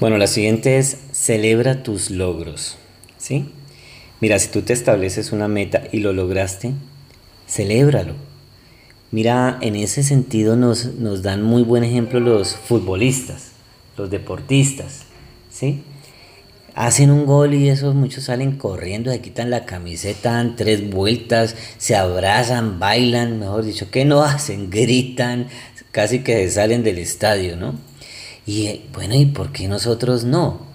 Bueno, 0.00 0.16
la 0.16 0.26
siguiente 0.26 0.78
es 0.78 0.96
celebra 1.12 1.82
tus 1.82 2.10
logros. 2.10 2.78
¿Sí? 3.18 3.52
Mira, 4.20 4.38
si 4.38 4.48
tú 4.48 4.62
te 4.62 4.72
estableces 4.72 5.32
una 5.32 5.48
meta 5.48 5.84
y 5.92 6.00
lo 6.00 6.12
lograste, 6.12 6.72
celébralo. 7.48 8.14
Mira, 9.10 9.58
en 9.60 9.76
ese 9.76 10.02
sentido 10.02 10.56
nos, 10.56 10.94
nos 10.96 11.22
dan 11.22 11.42
muy 11.42 11.62
buen 11.62 11.84
ejemplo 11.84 12.20
los 12.20 12.56
futbolistas, 12.56 13.52
los 13.96 14.10
deportistas. 14.10 15.04
¿Sí? 15.50 15.82
hacen 16.78 17.10
un 17.10 17.26
gol 17.26 17.54
y 17.54 17.68
esos 17.68 17.96
muchos 17.96 18.24
salen 18.24 18.56
corriendo, 18.56 19.10
se 19.10 19.20
quitan 19.20 19.50
la 19.50 19.64
camiseta, 19.64 20.34
dan 20.34 20.54
tres 20.54 20.88
vueltas, 20.88 21.56
se 21.76 21.96
abrazan, 21.96 22.78
bailan, 22.78 23.40
mejor 23.40 23.64
dicho, 23.64 23.90
¿qué 23.90 24.04
no 24.04 24.22
hacen? 24.22 24.70
Gritan, 24.70 25.48
casi 25.90 26.20
que 26.20 26.36
se 26.44 26.52
salen 26.52 26.84
del 26.84 26.98
estadio, 26.98 27.56
¿no? 27.56 27.74
Y 28.46 28.82
bueno, 28.92 29.16
¿y 29.16 29.26
por 29.26 29.50
qué 29.50 29.66
nosotros 29.66 30.22
no? 30.22 30.67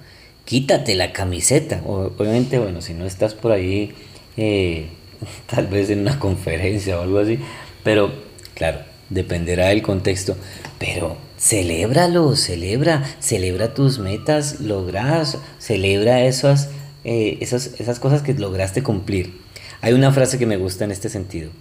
Quítate 0.46 0.96
la 0.96 1.14
camiseta. 1.14 1.82
obviamente, 1.86 2.60
bueno, 2.60 2.82
si 2.82 2.94
no 2.94 3.06
estás 3.06 3.34
por 3.34 3.52
ahí, 3.52 3.94
eh, 4.38 4.88
tal 5.48 5.68
vez 5.68 5.90
en 5.90 6.00
una 6.00 6.20
conferencia 6.20 7.00
o 7.00 7.04
algo 7.04 7.20
así, 7.20 7.40
pero 7.84 8.12
claro, 8.54 8.80
dependerá 9.10 9.68
del 9.68 9.82
contexto, 9.82 10.36
pero 10.80 11.18
celébralo, 11.38 12.36
celebra, 12.36 13.04
celebra 13.20 13.74
tus 13.74 14.00
metas 14.00 14.60
logras, 14.60 15.38
celebra 15.60 16.24
esas, 16.26 16.70
eh, 17.04 17.38
esas, 17.42 17.80
esas 17.80 18.00
cosas 18.00 18.22
que 18.22 18.34
lograste 18.34 18.84
cumplir. 18.84 19.42
Hay 19.82 19.94
una 19.94 20.12
frase 20.12 20.40
que 20.40 20.46
me 20.46 20.58
gusta 20.58 20.86
en 20.86 20.92
este 20.92 21.10
sentido. 21.10 21.52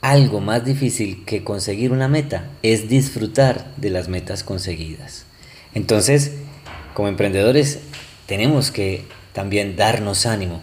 Algo 0.00 0.40
más 0.40 0.64
difícil 0.64 1.24
que 1.24 1.44
conseguir 1.44 1.92
una 1.92 2.08
meta 2.08 2.50
es 2.62 2.88
disfrutar 2.88 3.74
de 3.76 3.90
las 3.90 4.08
metas 4.08 4.44
conseguidas. 4.44 5.24
Entonces, 5.74 6.32
como 6.94 7.08
emprendedores, 7.08 7.80
tenemos 8.26 8.70
que 8.70 9.04
también 9.32 9.76
darnos 9.76 10.26
ánimo, 10.26 10.62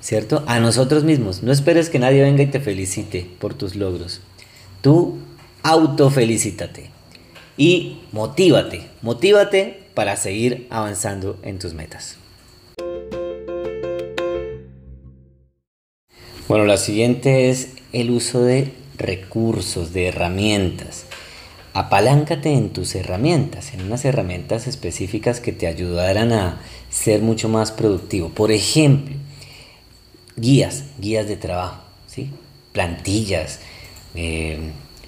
¿cierto? 0.00 0.42
A 0.46 0.58
nosotros 0.60 1.04
mismos. 1.04 1.42
No 1.42 1.52
esperes 1.52 1.90
que 1.90 1.98
nadie 1.98 2.22
venga 2.22 2.42
y 2.42 2.46
te 2.46 2.60
felicite 2.60 3.30
por 3.38 3.54
tus 3.54 3.76
logros. 3.76 4.20
Tú 4.80 5.18
autofelicítate 5.62 6.90
y 7.56 8.00
motívate, 8.12 8.88
motívate 9.02 9.82
para 9.94 10.16
seguir 10.16 10.66
avanzando 10.70 11.38
en 11.42 11.58
tus 11.58 11.74
metas. 11.74 12.16
Bueno, 16.48 16.64
la 16.64 16.78
siguiente 16.78 17.50
es 17.50 17.74
el 17.92 18.10
uso 18.10 18.42
de 18.42 18.72
recursos, 18.96 19.92
de 19.92 20.06
herramientas. 20.06 21.04
Apaláncate 21.74 22.52
en 22.52 22.70
tus 22.70 22.94
herramientas, 22.94 23.72
en 23.74 23.82
unas 23.82 24.04
herramientas 24.04 24.66
específicas 24.66 25.40
que 25.40 25.52
te 25.52 25.66
ayudarán 25.66 26.32
a 26.32 26.60
ser 26.90 27.22
mucho 27.22 27.48
más 27.48 27.72
productivo. 27.72 28.30
Por 28.30 28.50
ejemplo, 28.52 29.14
guías, 30.36 30.84
guías 30.98 31.28
de 31.28 31.36
trabajo, 31.36 31.82
¿sí? 32.06 32.30
plantillas, 32.72 33.60
eh, 34.14 34.58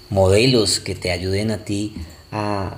modelos 0.09 0.79
que 0.79 0.95
te 0.95 1.11
ayuden 1.11 1.51
a 1.51 1.59
ti 1.59 1.95
a 2.31 2.77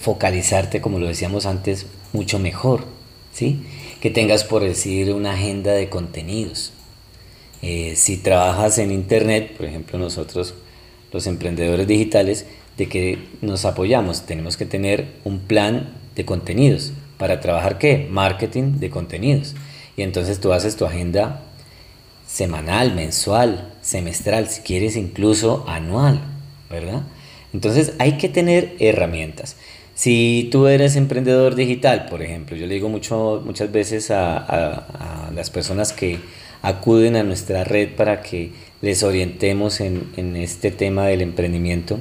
focalizarte, 0.00 0.80
como 0.80 0.98
lo 0.98 1.06
decíamos 1.06 1.46
antes, 1.46 1.86
mucho 2.12 2.38
mejor, 2.38 2.84
¿sí? 3.32 3.62
Que 4.00 4.10
tengas, 4.10 4.44
por 4.44 4.62
decir, 4.62 5.12
una 5.12 5.32
agenda 5.32 5.72
de 5.72 5.88
contenidos. 5.88 6.72
Eh, 7.62 7.94
si 7.96 8.16
trabajas 8.16 8.78
en 8.78 8.92
Internet, 8.92 9.56
por 9.56 9.66
ejemplo, 9.66 9.98
nosotros, 9.98 10.54
los 11.12 11.26
emprendedores 11.26 11.86
digitales, 11.86 12.46
de 12.76 12.88
que 12.88 13.18
nos 13.40 13.64
apoyamos, 13.64 14.26
tenemos 14.26 14.56
que 14.56 14.66
tener 14.66 15.06
un 15.24 15.40
plan 15.40 15.90
de 16.14 16.24
contenidos. 16.24 16.92
¿Para 17.18 17.40
trabajar 17.40 17.78
qué? 17.78 18.08
Marketing 18.10 18.78
de 18.78 18.90
contenidos. 18.90 19.54
Y 19.96 20.02
entonces 20.02 20.40
tú 20.40 20.52
haces 20.52 20.76
tu 20.76 20.86
agenda 20.86 21.42
semanal, 22.26 22.94
mensual, 22.94 23.72
semestral, 23.82 24.48
si 24.48 24.62
quieres 24.62 24.96
incluso 24.96 25.64
anual, 25.68 26.20
¿verdad? 26.70 27.02
Entonces 27.52 27.92
hay 27.98 28.16
que 28.16 28.28
tener 28.28 28.76
herramientas. 28.78 29.56
Si 29.94 30.48
tú 30.50 30.66
eres 30.66 30.96
emprendedor 30.96 31.56
digital, 31.56 32.06
por 32.06 32.22
ejemplo, 32.22 32.56
yo 32.56 32.66
le 32.66 32.74
digo 32.74 32.88
mucho, 32.88 33.42
muchas 33.44 33.70
veces 33.70 34.10
a, 34.10 35.28
las 35.34 35.50
personas 35.50 35.92
que 35.92 36.18
acuden 36.62 37.16
a 37.16 37.22
nuestra 37.22 37.64
red 37.64 37.90
para 37.96 38.22
que 38.22 38.52
les 38.80 39.02
orientemos 39.02 39.80
en, 39.80 40.36
este 40.36 40.70
tema 40.70 41.06
del 41.06 41.20
emprendimiento, 41.20 41.98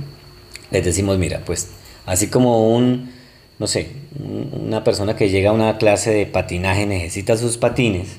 les 0.71 0.85
decimos, 0.85 1.17
mira, 1.17 1.41
pues 1.45 1.69
así 2.05 2.27
como 2.27 2.73
un, 2.73 3.11
no 3.57 3.67
sé, 3.67 3.91
una 4.19 4.83
persona 4.83 5.15
que 5.15 5.29
llega 5.29 5.49
a 5.49 5.53
una 5.53 5.77
clase 5.77 6.11
de 6.11 6.25
patinaje 6.25 6.85
necesita 6.85 7.37
sus 7.37 7.57
patines, 7.57 8.17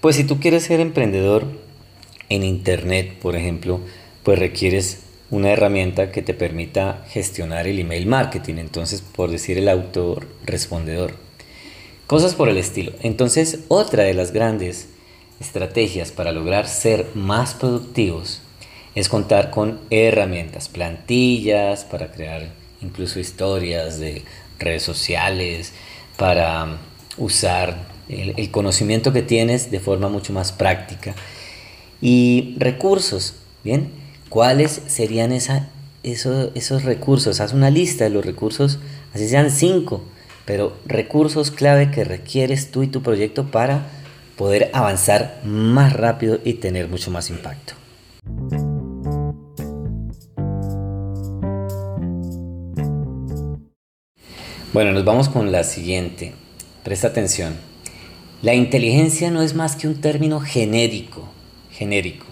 pues 0.00 0.16
si 0.16 0.24
tú 0.24 0.40
quieres 0.40 0.64
ser 0.64 0.80
emprendedor 0.80 1.44
en 2.28 2.44
Internet, 2.44 3.14
por 3.20 3.36
ejemplo, 3.36 3.80
pues 4.22 4.38
requieres 4.38 5.00
una 5.30 5.50
herramienta 5.50 6.10
que 6.10 6.22
te 6.22 6.34
permita 6.34 7.04
gestionar 7.08 7.66
el 7.66 7.78
email 7.78 8.06
marketing, 8.06 8.54
entonces 8.56 9.02
por 9.02 9.30
decir 9.30 9.58
el 9.58 9.68
autorrespondedor. 9.68 11.14
Cosas 12.06 12.34
por 12.34 12.48
el 12.48 12.56
estilo. 12.56 12.92
Entonces, 13.02 13.60
otra 13.68 14.02
de 14.02 14.14
las 14.14 14.32
grandes 14.32 14.88
estrategias 15.40 16.10
para 16.10 16.32
lograr 16.32 16.66
ser 16.66 17.06
más 17.14 17.54
productivos 17.54 18.42
es 18.94 19.08
contar 19.08 19.50
con 19.50 19.80
herramientas, 19.90 20.68
plantillas 20.68 21.84
para 21.84 22.10
crear 22.10 22.48
incluso 22.82 23.20
historias 23.20 23.98
de 23.98 24.22
redes 24.58 24.82
sociales, 24.82 25.72
para 26.16 26.78
usar 27.16 27.76
el, 28.08 28.50
conocimiento 28.50 29.12
que 29.12 29.22
tienes 29.22 29.70
de 29.70 29.80
forma 29.80 30.08
mucho 30.08 30.32
más 30.32 30.52
práctica. 30.52 31.14
Y 32.00 32.54
recursos, 32.58 33.34
¿bien? 33.62 33.90
¿Cuáles 34.28 34.80
serían 34.86 35.32
esa, 35.32 35.68
esos 36.02 36.84
recursos? 36.84 37.40
Haz 37.40 37.52
una 37.52 37.70
lista 37.70 38.04
de 38.04 38.10
los 38.10 38.24
recursos, 38.24 38.78
así 39.14 39.28
sean 39.28 39.50
cinco, 39.50 40.02
pero 40.44 40.76
recursos 40.86 41.50
clave 41.50 41.90
que 41.90 42.04
requieres 42.04 42.70
tú 42.70 42.82
y 42.82 42.88
tu 42.88 43.02
proyecto 43.02 43.50
para 43.50 43.86
poder 44.36 44.70
avanzar 44.72 45.40
más 45.44 45.92
rápido 45.92 46.40
y 46.44 46.54
tener 46.54 46.88
mucho 46.88 47.10
más 47.10 47.28
impacto. 47.28 47.74
Bueno, 54.72 54.92
nos 54.92 55.04
vamos 55.04 55.28
con 55.28 55.50
la 55.50 55.64
siguiente. 55.64 56.32
Presta 56.84 57.08
atención. 57.08 57.56
La 58.40 58.54
inteligencia 58.54 59.28
no 59.32 59.42
es 59.42 59.54
más 59.54 59.74
que 59.74 59.88
un 59.88 60.00
término 60.00 60.38
genérico, 60.38 61.28
genérico, 61.72 62.26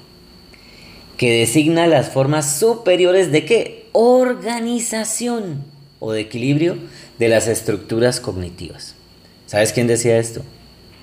que 1.16 1.32
designa 1.32 1.88
las 1.88 2.10
formas 2.10 2.56
superiores 2.56 3.32
de 3.32 3.44
qué? 3.44 3.86
Organización 3.90 5.64
o 5.98 6.12
de 6.12 6.20
equilibrio 6.20 6.76
de 7.18 7.28
las 7.28 7.48
estructuras 7.48 8.20
cognitivas. 8.20 8.94
¿Sabes 9.46 9.72
quién 9.72 9.88
decía 9.88 10.18
esto? 10.18 10.42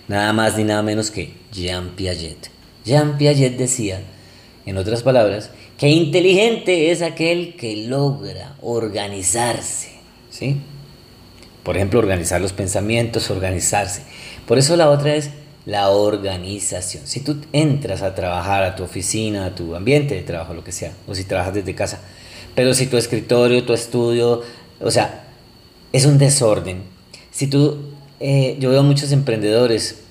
Nada 0.07 0.31
más 0.31 0.55
ni 0.57 0.63
nada 0.63 0.83
menos 0.83 1.11
que 1.11 1.33
Jean 1.51 1.89
Piaget. 1.97 2.49
Jean 2.85 3.17
Piaget 3.17 3.57
decía, 3.57 4.01
en 4.65 4.77
otras 4.77 5.03
palabras, 5.03 5.51
que 5.77 5.89
inteligente 5.89 6.91
es 6.91 7.01
aquel 7.01 7.57
que 7.57 7.75
logra 7.87 8.55
organizarse, 8.61 9.89
¿sí? 10.29 10.61
Por 11.65 11.77
ejemplo, 11.77 11.97
organizar 11.97 12.39
los 12.39 12.53
pensamientos, 12.53 13.31
organizarse. 13.31 14.03
Por 14.47 14.59
eso 14.59 14.75
la 14.75 14.87
otra 14.91 15.15
es 15.15 15.31
la 15.65 15.89
organización. 15.89 17.07
Si 17.07 17.21
tú 17.21 17.37
entras 17.53 18.03
a 18.03 18.13
trabajar 18.13 18.63
a 18.63 18.75
tu 18.75 18.83
oficina, 18.83 19.47
a 19.47 19.55
tu 19.55 19.75
ambiente 19.75 20.13
de 20.13 20.21
trabajo, 20.21 20.53
lo 20.53 20.63
que 20.63 20.71
sea, 20.71 20.91
o 21.07 21.15
si 21.15 21.23
trabajas 21.23 21.55
desde 21.55 21.73
casa, 21.73 22.01
pero 22.53 22.75
si 22.75 22.85
tu 22.85 22.97
escritorio, 22.97 23.65
tu 23.65 23.73
estudio, 23.73 24.43
o 24.79 24.91
sea, 24.91 25.23
es 25.91 26.05
un 26.05 26.19
desorden. 26.19 26.83
Si 27.31 27.47
tú, 27.47 27.79
eh, 28.19 28.57
yo 28.59 28.69
veo 28.69 28.83
muchos 28.83 29.11
emprendedores 29.11 30.01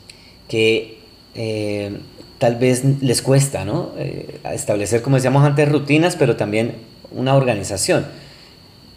que 0.48 0.98
eh, 1.36 1.96
tal 2.38 2.56
vez 2.56 2.82
les 3.00 3.22
cuesta, 3.22 3.64
¿no? 3.64 3.92
Eh, 3.96 4.40
establecer, 4.52 5.02
como 5.02 5.16
decíamos 5.16 5.44
antes, 5.44 5.68
rutinas, 5.68 6.16
pero 6.16 6.34
también 6.34 6.74
una 7.12 7.36
organización. 7.36 8.06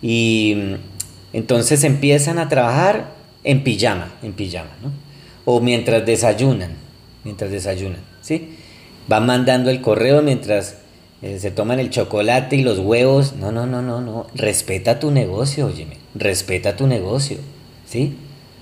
Y 0.02 0.56
entonces 1.34 1.84
empiezan 1.84 2.40
a 2.40 2.50
trabajar 2.50 3.12
en 3.44 3.64
pijama, 3.64 4.14
en 4.24 4.34
pijama, 4.34 4.72
¿no? 4.82 4.92
O 5.46 5.62
mientras 5.62 6.06
desayunan, 6.06 6.72
mientras 7.24 7.52
desayunan, 7.52 8.02
¿sí? 8.22 8.58
Van 9.08 9.26
mandando 9.26 9.70
el 9.70 9.82
correo 9.82 10.22
mientras 10.22 10.78
eh, 11.22 11.40
se 11.40 11.52
toman 11.52 11.80
el 11.80 11.90
chocolate 11.90 12.58
y 12.58 12.64
los 12.64 12.80
huevos. 12.80 13.34
No, 13.38 13.52
no, 13.52 13.66
no, 13.66 13.82
no, 13.82 14.02
no. 14.02 14.28
Respeta 14.36 15.00
tu 15.00 15.12
negocio, 15.12 15.68
óyeme. 15.68 15.98
Respeta 16.14 16.76
tu 16.76 16.88
negocio, 16.88 17.38
¿sí? 17.86 18.18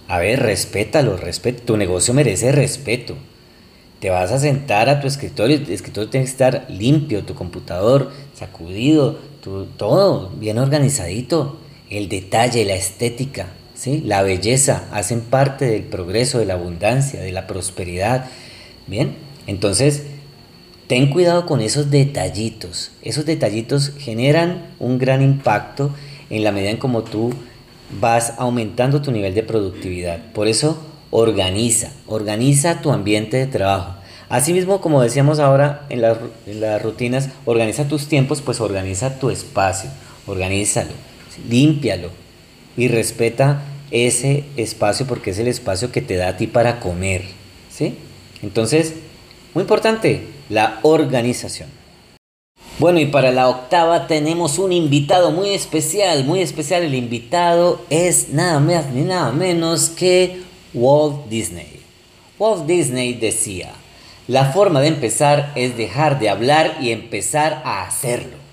A 0.07 0.19
ver, 0.19 0.41
respétalo, 0.41 1.17
respeta. 1.17 1.63
Tu 1.65 1.77
negocio 1.77 2.13
merece 2.13 2.51
respeto. 2.51 3.15
Te 3.99 4.09
vas 4.09 4.31
a 4.31 4.39
sentar 4.39 4.89
a 4.89 4.99
tu 4.99 5.07
escritorio, 5.07 5.55
el 5.57 5.69
escritorio 5.71 6.09
tiene 6.09 6.25
que 6.25 6.31
estar 6.31 6.67
limpio, 6.69 7.23
tu 7.23 7.33
computador 7.33 8.11
sacudido, 8.35 9.17
tu, 9.41 9.65
todo 9.65 10.29
bien 10.37 10.59
organizadito 10.59 11.57
el 11.89 12.09
detalle, 12.09 12.65
la 12.65 12.75
estética, 12.75 13.47
¿sí? 13.73 14.01
la 14.03 14.23
belleza 14.23 14.85
hacen 14.91 15.21
parte 15.21 15.65
del 15.65 15.83
progreso, 15.83 16.39
de 16.39 16.45
la 16.45 16.55
abundancia, 16.55 17.21
de 17.21 17.31
la 17.31 17.47
prosperidad. 17.47 18.25
Bien, 18.87 19.15
entonces 19.47 20.03
ten 20.87 21.09
cuidado 21.09 21.45
con 21.45 21.61
esos 21.61 21.91
detallitos. 21.91 22.91
Esos 23.01 23.25
detallitos 23.25 23.93
generan 23.97 24.67
un 24.79 24.97
gran 24.97 25.21
impacto 25.21 25.91
en 26.29 26.43
la 26.43 26.51
medida 26.51 26.71
en 26.71 26.77
como 26.77 27.03
tú 27.03 27.33
vas 27.99 28.33
aumentando 28.37 29.01
tu 29.01 29.11
nivel 29.11 29.35
de 29.35 29.43
productividad. 29.43 30.31
Por 30.33 30.47
eso 30.47 30.77
organiza, 31.11 31.91
organiza 32.07 32.81
tu 32.81 32.91
ambiente 32.91 33.37
de 33.37 33.45
trabajo. 33.45 33.95
Asimismo, 34.27 34.81
como 34.81 35.03
decíamos 35.03 35.37
ahora 35.37 35.85
en, 35.89 36.03
en 36.03 36.61
las 36.61 36.81
rutinas, 36.81 37.29
organiza 37.45 37.87
tus 37.87 38.07
tiempos, 38.07 38.41
pues 38.41 38.59
organiza 38.59 39.19
tu 39.19 39.29
espacio, 39.29 39.91
organízalo 40.25 41.14
límpialo 41.49 42.09
y 42.77 42.87
respeta 42.87 43.63
ese 43.91 44.43
espacio 44.57 45.05
porque 45.05 45.31
es 45.31 45.39
el 45.39 45.47
espacio 45.47 45.91
que 45.91 46.01
te 46.01 46.15
da 46.15 46.29
a 46.29 46.37
ti 46.37 46.47
para 46.47 46.79
comer. 46.79 47.23
¿sí? 47.69 47.95
Entonces, 48.41 48.93
muy 49.53 49.61
importante, 49.61 50.27
la 50.49 50.79
organización. 50.81 51.69
Bueno, 52.77 52.99
y 52.99 53.05
para 53.05 53.31
la 53.31 53.47
octava 53.47 54.05
tenemos 54.05 54.59
un 54.59 54.73
invitado 54.73 55.31
muy 55.31 55.51
especial, 55.51 56.25
muy 56.25 56.41
especial. 56.41 56.83
El 56.83 56.93
invitado 56.93 57.81
es 57.89 58.29
nada 58.29 58.59
más 58.59 58.91
ni 58.91 59.01
nada 59.01 59.31
menos 59.31 59.89
que 59.89 60.41
Walt 60.73 61.29
Disney. 61.29 61.79
Walt 62.37 62.65
Disney 62.65 63.13
decía, 63.13 63.71
la 64.27 64.51
forma 64.51 64.81
de 64.81 64.87
empezar 64.87 65.53
es 65.55 65.77
dejar 65.77 66.19
de 66.19 66.29
hablar 66.29 66.77
y 66.81 66.91
empezar 66.91 67.61
a 67.63 67.87
hacerlo. 67.87 68.44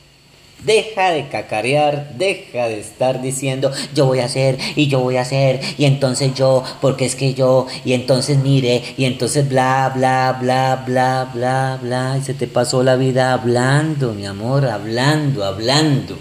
Deja 0.64 1.10
de 1.10 1.28
cacarear, 1.28 2.12
deja 2.16 2.68
de 2.68 2.78
estar 2.78 3.20
diciendo 3.20 3.72
yo 3.94 4.06
voy 4.06 4.20
a 4.20 4.26
hacer 4.26 4.58
y 4.76 4.86
yo 4.86 5.00
voy 5.00 5.16
a 5.16 5.22
hacer 5.22 5.60
y 5.76 5.86
entonces 5.86 6.34
yo, 6.34 6.62
porque 6.80 7.04
es 7.04 7.16
que 7.16 7.34
yo, 7.34 7.66
y 7.84 7.94
entonces 7.94 8.38
mire, 8.38 8.82
y 8.96 9.06
entonces 9.06 9.48
bla, 9.48 9.90
bla, 9.94 10.38
bla, 10.40 10.84
bla, 10.86 11.30
bla, 11.34 11.78
bla, 11.82 12.16
y 12.20 12.24
se 12.24 12.34
te 12.34 12.46
pasó 12.46 12.84
la 12.84 12.94
vida 12.94 13.32
hablando, 13.32 14.14
mi 14.14 14.24
amor, 14.24 14.66
hablando, 14.66 15.44
hablando. 15.44 16.16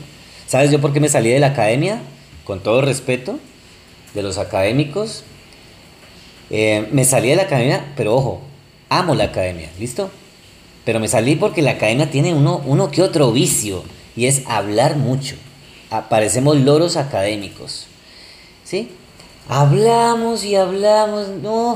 ¿Sabes 0.47 0.71
yo 0.71 0.81
por 0.81 0.91
qué 0.91 0.99
me 0.99 1.09
salí 1.09 1.29
de 1.29 1.39
la 1.39 1.47
academia? 1.47 2.01
Con 2.43 2.61
todo 2.61 2.81
respeto 2.81 3.37
de 4.13 4.23
los 4.23 4.37
académicos. 4.39 5.23
Eh, 6.49 6.87
me 6.91 7.05
salí 7.05 7.29
de 7.29 7.35
la 7.35 7.43
academia, 7.43 7.93
pero 7.95 8.15
ojo, 8.15 8.41
amo 8.89 9.13
la 9.13 9.25
academia, 9.25 9.69
¿listo? 9.79 10.11
Pero 10.83 10.99
me 10.99 11.07
salí 11.07 11.35
porque 11.35 11.61
la 11.61 11.71
academia 11.71 12.09
tiene 12.09 12.33
uno, 12.33 12.61
uno 12.65 12.89
que 12.89 13.03
otro 13.03 13.31
vicio 13.31 13.83
y 14.15 14.25
es 14.25 14.43
hablar 14.47 14.95
mucho. 14.95 15.35
Parecemos 16.09 16.57
loros 16.57 16.97
académicos. 16.97 17.87
¿Sí? 18.63 18.89
Hablamos 19.49 20.45
y 20.45 20.55
hablamos. 20.55 21.27
No, 21.27 21.75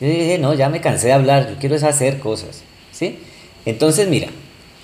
yo 0.00 0.08
dije, 0.08 0.38
no, 0.38 0.54
ya 0.54 0.68
me 0.68 0.80
cansé 0.80 1.08
de 1.08 1.12
hablar, 1.14 1.48
yo 1.48 1.56
quiero 1.58 1.74
es 1.74 1.82
hacer 1.82 2.18
cosas. 2.18 2.62
¿Sí? 2.92 3.18
Entonces, 3.64 4.08
mira, 4.08 4.28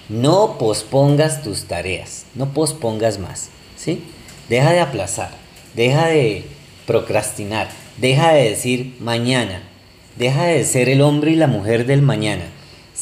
no 0.08 0.56
pospongas 0.58 1.42
tus 1.42 1.64
tareas, 1.64 2.24
no 2.34 2.52
pospongas 2.52 3.18
más. 3.18 3.50
¿Sí? 3.76 4.04
Deja 4.48 4.72
de 4.72 4.80
aplazar, 4.80 5.30
deja 5.74 6.06
de 6.06 6.44
procrastinar, 6.86 7.68
deja 7.98 8.32
de 8.32 8.50
decir 8.50 8.96
mañana, 9.00 9.62
deja 10.16 10.44
de 10.44 10.64
ser 10.64 10.88
el 10.88 11.00
hombre 11.02 11.32
y 11.32 11.36
la 11.36 11.46
mujer 11.46 11.86
del 11.86 12.02
mañana 12.02 12.44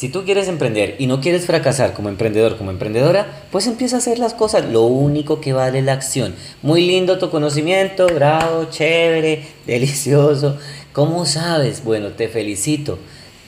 si 0.01 0.09
tú 0.09 0.25
quieres 0.25 0.49
emprender 0.49 0.97
y 0.99 1.07
no 1.07 1.21
quieres 1.21 1.45
fracasar 1.45 1.93
como 1.93 2.09
emprendedor, 2.09 2.57
como 2.57 2.71
emprendedora, 2.71 3.45
pues 3.53 3.67
empieza 3.67 3.97
a 3.97 3.99
hacer 3.99 4.19
las 4.19 4.33
cosas. 4.33 4.65
Lo 4.65 4.85
único 4.85 5.43
que 5.43 5.53
vale 5.53 5.81
es 5.81 5.85
la 5.85 5.93
acción. 5.93 6.35
Muy 6.63 6.87
lindo 6.87 7.19
tu 7.19 7.29
conocimiento, 7.29 8.07
bravo, 8.07 8.65
chévere, 8.71 9.45
delicioso. 9.67 10.57
¿Cómo 10.95 11.27
sabes? 11.27 11.85
Bueno, 11.85 12.13
te 12.13 12.29
felicito. 12.29 12.99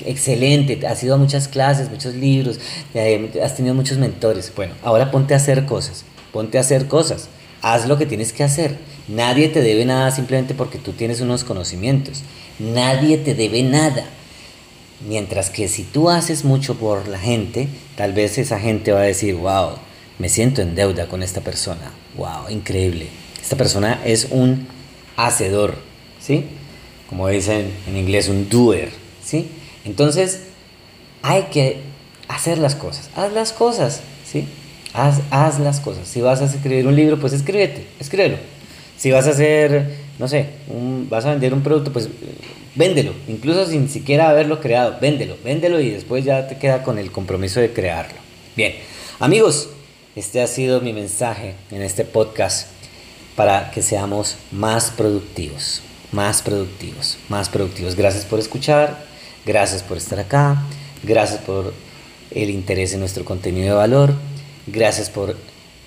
Excelente, 0.05 0.87
has 0.87 1.03
ido 1.03 1.15
a 1.15 1.17
muchas 1.17 1.49
clases, 1.49 1.89
muchos 1.89 2.13
libros, 2.17 2.61
eh, 2.93 3.31
has 3.43 3.57
tenido 3.57 3.75
muchos 3.75 3.97
mentores. 3.97 4.53
Bueno, 4.55 4.75
ahora 4.83 5.11
ponte 5.11 5.33
a 5.33 5.39
hacer 5.39 5.65
cosas. 5.65 6.05
Ponte 6.35 6.59
a 6.59 6.61
hacer 6.61 6.87
cosas. 6.87 7.31
Haz 7.63 7.89
lo 7.89 7.97
que 7.97 8.05
tienes 8.05 8.35
que 8.35 8.45
hacer. 8.45 8.77
Nadie 9.09 9.49
te 9.49 9.63
debe 9.63 9.87
nada 9.87 10.11
simplemente 10.11 10.53
porque 10.53 10.77
tú 10.77 10.93
tienes 10.93 11.23
unos 11.23 11.45
conocimientos. 11.45 12.23
Nadie 12.59 13.17
te 13.17 13.35
debe 13.35 13.63
nada. 13.63 14.05
Mientras 15.09 15.51
que 15.51 15.69
si 15.69 15.83
tú 15.83 16.11
haces 16.11 16.45
mucho 16.45 16.77
por 16.77 17.09
la 17.09 17.19
gente, 17.19 17.69
tal 17.97 18.13
vez 18.13 18.39
esa 18.39 18.59
gente 18.61 18.93
va 18.93 19.01
a 19.01 19.05
decir, 19.05 19.35
wow, 19.35 19.73
me 20.19 20.29
siento 20.29 20.63
en 20.63 20.75
deuda 20.75 21.09
con 21.09 21.23
esta 21.23 21.41
persona. 21.41 21.93
Wow, 22.17 22.49
increíble. 22.51 23.09
Esta 23.41 23.57
persona 23.57 24.01
es 24.05 24.29
un 24.31 24.69
hacedor, 25.17 25.77
¿sí? 26.21 26.45
Como 27.09 27.29
dicen 27.29 27.73
en 27.89 27.97
inglés, 27.97 28.29
un 28.29 28.49
doer, 28.49 28.91
¿sí? 29.25 29.49
Entonces, 29.85 30.45
hay 31.23 31.45
que 31.45 31.81
hacer 32.29 32.59
las 32.59 32.75
cosas. 32.75 33.11
Haz 33.17 33.33
las 33.33 33.53
cosas, 33.53 34.01
¿sí? 34.25 34.47
Haz, 34.95 35.21
haz 35.31 35.59
las 35.59 35.81
cosas. 35.81 36.07
Si 36.07 36.21
vas 36.21 36.41
a 36.41 36.45
escribir 36.45 36.87
un 36.87 36.95
libro, 36.95 37.19
pues 37.19 37.33
escríbete, 37.33 37.87
escríbelo. 37.99 38.37
Si 38.97 39.11
vas 39.11 39.27
a 39.27 39.31
hacer, 39.31 39.97
no 40.23 40.29
sé, 40.29 40.47
vas 41.11 41.25
a 41.25 41.31
vender 41.31 41.53
un 41.53 41.65
producto, 41.65 41.93
pues 41.93 42.09
véndelo, 42.77 43.13
incluso 43.27 43.67
sin 43.67 43.89
siquiera 43.89 44.31
haberlo 44.31 44.61
creado, 44.61 44.97
véndelo, 45.01 45.37
véndelo 45.43 45.81
y 45.81 45.91
después 45.91 46.25
ya 46.25 46.47
te 46.47 46.59
queda 46.59 46.85
con 46.85 46.97
el 46.97 47.11
compromiso 47.11 47.59
de 47.59 47.73
crearlo. 47.73 48.15
Bien, 48.55 48.73
amigos, 49.19 49.71
este 50.15 50.41
ha 50.41 50.47
sido 50.47 50.81
mi 50.81 50.93
mensaje 50.93 51.57
en 51.73 51.83
este 51.83 52.05
podcast 52.05 52.69
para 53.35 53.73
que 53.73 53.83
seamos 53.83 54.37
más 54.53 54.93
productivos, 54.93 55.83
más 56.13 56.41
productivos, 56.41 57.19
más 57.29 57.49
productivos. 57.49 57.97
Gracias 57.97 58.25
por 58.25 58.39
escuchar, 58.39 59.05
gracias 59.45 59.83
por 59.83 59.97
estar 59.97 60.21
acá, 60.21 60.63
gracias 61.03 61.41
por 61.41 61.75
el 62.31 62.49
interés 62.49 62.95
en 62.95 63.01
nuestro 63.01 63.25
contenido 63.25 63.71
de 63.71 63.75
valor, 63.75 64.15
gracias 64.69 65.11
por 65.11 65.37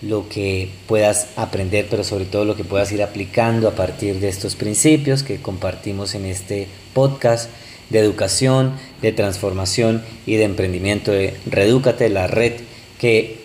lo 0.05 0.29
que 0.29 0.69
puedas 0.87 1.29
aprender, 1.35 1.87
pero 1.89 2.03
sobre 2.03 2.25
todo 2.25 2.45
lo 2.45 2.55
que 2.55 2.63
puedas 2.63 2.91
ir 2.91 3.01
aplicando 3.01 3.67
a 3.67 3.75
partir 3.75 4.19
de 4.19 4.29
estos 4.29 4.55
principios 4.55 5.23
que 5.23 5.41
compartimos 5.41 6.13
en 6.13 6.25
este 6.25 6.67
podcast 6.93 7.49
de 7.89 7.99
educación, 7.99 8.73
de 9.01 9.11
transformación 9.11 10.03
y 10.27 10.35
de 10.35 10.43
emprendimiento 10.43 11.11
de 11.11 11.33
Redúcate, 11.47 12.09
la 12.09 12.27
red 12.27 12.53
que 12.99 13.39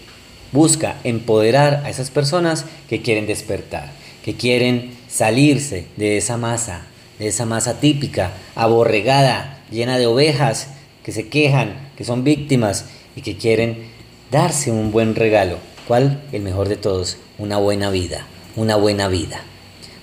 busca 0.53 1.01
empoderar 1.03 1.83
a 1.85 1.91
esas 1.91 2.11
personas 2.11 2.67
que 2.89 3.01
quieren 3.01 3.27
despertar, 3.27 3.93
que 4.23 4.35
quieren 4.35 4.93
salirse 5.09 5.87
de 5.97 6.19
esa 6.19 6.37
masa, 6.37 6.83
de 7.19 7.29
esa 7.29 7.47
masa 7.47 7.81
típica, 7.81 8.33
aborregada, 8.55 9.63
llena 9.71 9.97
de 9.97 10.07
ovejas 10.07 10.69
que 11.05 11.13
se 11.13 11.29
quejan, 11.29 11.91
que 11.97 12.05
son 12.05 12.23
víctimas 12.23 12.85
y 13.17 13.23
que 13.23 13.37
quieren 13.37 13.89
darse 14.31 14.71
un 14.71 14.93
buen 14.93 15.15
regalo 15.15 15.70
El 15.99 16.43
mejor 16.43 16.69
de 16.69 16.77
todos, 16.77 17.17
una 17.37 17.59
buena 17.59 17.91
vida, 17.91 18.25
una 18.55 18.77
buena 18.77 19.09
vida. 19.09 19.41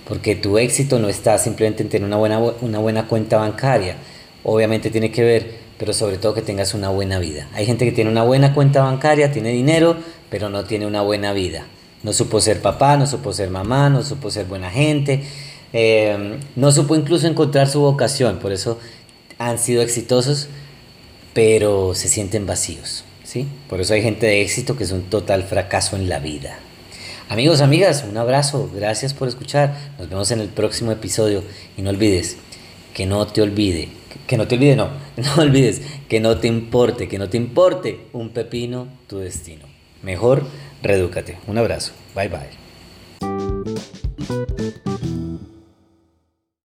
Porque 0.06 0.36
tu 0.36 0.58
éxito 0.58 0.98
no 0.98 1.08
está 1.08 1.38
simplemente 1.38 1.82
en 1.82 1.88
tener 1.88 2.06
una 2.06 2.18
buena, 2.18 2.38
una 2.38 2.78
buena 2.78 3.06
cuenta 3.06 3.38
bancaria. 3.38 3.96
Obviamente 4.44 4.90
tiene 4.90 5.10
que 5.10 5.22
ver, 5.22 5.50
pero 5.78 5.94
sobre 5.94 6.18
todo 6.18 6.34
que 6.34 6.42
tengas 6.42 6.74
una 6.74 6.90
buena 6.90 7.18
vida. 7.18 7.48
Hay 7.54 7.64
gente 7.64 7.86
que 7.86 7.92
tiene 7.92 8.10
una 8.10 8.22
buena 8.22 8.52
cuenta 8.52 8.82
bancaria, 8.82 9.32
tiene 9.32 9.48
dinero, 9.48 9.96
pero 10.28 10.50
no 10.50 10.64
tiene 10.64 10.86
una 10.86 11.00
buena 11.00 11.32
vida. 11.32 11.64
No 12.02 12.12
supo 12.12 12.42
ser 12.42 12.60
papá, 12.60 12.98
no 12.98 13.06
supo 13.06 13.32
ser 13.32 13.48
mamá, 13.48 13.88
no 13.88 14.02
supo 14.02 14.30
ser 14.30 14.44
buena 14.44 14.70
gente, 14.70 15.22
eh, 15.72 16.38
no 16.54 16.70
supo 16.70 16.96
incluso 16.96 17.26
encontrar 17.26 17.66
su 17.66 17.80
vocación. 17.80 18.40
Por 18.40 18.52
eso 18.52 18.78
han 19.38 19.58
sido 19.58 19.80
exitosos, 19.80 20.48
pero 21.32 21.94
se 21.94 22.08
sienten 22.08 22.44
vacíos. 22.44 23.04
¿Sí? 23.28 23.46
Por 23.68 23.80
eso 23.80 23.92
hay 23.92 24.00
gente 24.00 24.26
de 24.26 24.40
éxito 24.40 24.76
que 24.76 24.84
es 24.84 24.90
un 24.90 25.02
total 25.02 25.42
fracaso 25.42 25.96
en 25.96 26.08
la 26.08 26.18
vida. 26.18 26.58
Amigos, 27.28 27.60
amigas, 27.60 28.06
un 28.08 28.16
abrazo, 28.16 28.70
gracias 28.74 29.12
por 29.12 29.28
escuchar, 29.28 29.76
nos 29.98 30.08
vemos 30.08 30.30
en 30.30 30.40
el 30.40 30.48
próximo 30.48 30.92
episodio 30.92 31.44
y 31.76 31.82
no 31.82 31.90
olvides 31.90 32.38
que 32.94 33.04
no 33.04 33.26
te 33.26 33.42
olvide, 33.42 33.90
que 34.26 34.38
no 34.38 34.48
te 34.48 34.54
olvide, 34.54 34.76
no, 34.76 34.88
no 35.16 35.42
olvides, 35.42 35.82
que 36.08 36.20
no 36.20 36.38
te 36.38 36.48
importe, 36.48 37.06
que 37.06 37.18
no 37.18 37.28
te 37.28 37.36
importe 37.36 38.06
un 38.14 38.30
pepino 38.30 38.88
tu 39.06 39.18
destino. 39.18 39.66
Mejor, 40.02 40.46
redúcate. 40.82 41.36
Un 41.46 41.58
abrazo, 41.58 41.92
bye 42.14 42.28
bye. 42.28 42.57